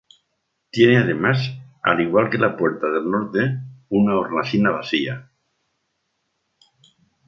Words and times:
Tiene 0.71 0.97
además, 0.97 1.37
al 1.83 2.01
igual 2.01 2.31
que 2.31 2.39
la 2.39 2.57
puerta 2.57 2.87
del 2.89 3.07
norte, 3.07 3.59
una 3.89 4.15
hornacina 4.17 4.71
vacía. 4.71 5.29